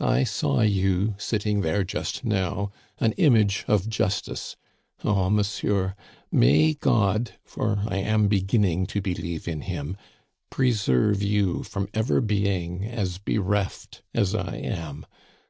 [0.00, 4.56] I saw you, sitting there just now, an Image of Justice.
[5.04, 5.28] Oh!
[5.28, 5.94] monsieur,
[6.32, 9.98] may God for I am beginning to believe in Him
[10.48, 15.04] preserve you from ever being as bereft as I am!